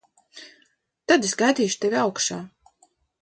[1.11, 2.39] Tad es gaidīšu tevi augšā.